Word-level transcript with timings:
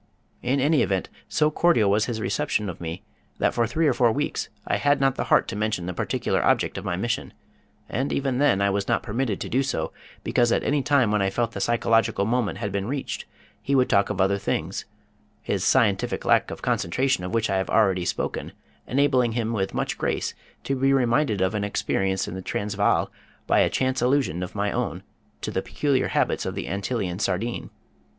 In 0.41 0.59
any 0.59 0.81
event, 0.81 1.09
so 1.27 1.51
cordial 1.51 1.91
was 1.91 2.05
his 2.05 2.19
reception 2.19 2.69
of 2.69 2.81
me 2.81 3.03
that 3.37 3.53
for 3.53 3.67
three 3.67 3.85
or 3.87 3.93
four 3.93 4.11
weeks 4.11 4.49
I 4.65 4.77
had 4.77 4.99
not 4.99 5.13
the 5.13 5.25
heart 5.25 5.47
to 5.49 5.55
mention 5.55 5.85
the 5.85 5.93
particular 5.93 6.43
object 6.43 6.79
of 6.79 6.83
my 6.83 6.95
mission, 6.95 7.33
and 7.87 8.11
even 8.11 8.39
then 8.39 8.63
I 8.63 8.71
was 8.71 8.87
not 8.87 9.03
permitted 9.03 9.39
to 9.41 9.47
do 9.47 9.61
so 9.61 9.93
because 10.23 10.51
at 10.51 10.63
any 10.63 10.81
time 10.81 11.11
when 11.11 11.21
I 11.21 11.29
felt 11.29 11.51
that 11.51 11.53
the 11.53 11.61
psychological 11.61 12.25
moment 12.25 12.57
had 12.57 12.71
been 12.71 12.87
reached 12.87 13.25
he 13.61 13.75
would 13.75 13.91
talk 13.91 14.09
of 14.09 14.19
other 14.19 14.39
things, 14.39 14.85
his 15.43 15.63
scientific 15.63 16.25
lack 16.25 16.49
of 16.49 16.63
concentration 16.63 17.23
of 17.23 17.31
which 17.35 17.51
I 17.51 17.57
have 17.57 17.69
already 17.69 18.03
spoken 18.03 18.53
enabling 18.87 19.33
him 19.33 19.53
with 19.53 19.75
much 19.75 19.99
grace 19.99 20.33
to 20.63 20.75
be 20.75 20.93
reminded 20.93 21.41
of 21.41 21.53
an 21.53 21.63
experience 21.63 22.27
in 22.27 22.33
the 22.33 22.41
Transvaal 22.41 23.11
by 23.45 23.59
a 23.59 23.69
chance 23.69 24.01
allusion 24.01 24.41
of 24.41 24.55
my 24.55 24.71
own 24.71 25.03
to 25.41 25.51
the 25.51 25.61
peculiar 25.61 26.07
habits 26.07 26.47
of 26.47 26.55
the 26.55 26.65
Antillean 26.65 27.19
Sardine. 27.21 27.69